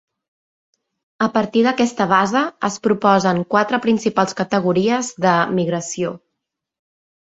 A 1.25 1.25
partir 1.35 1.61
d'aquesta 1.67 2.07
base 2.13 2.41
es 2.69 2.77
proposen 2.87 3.43
quatre 3.57 3.81
principals 3.87 4.35
categories 4.41 5.15
de 5.27 5.35
migració. 5.61 6.17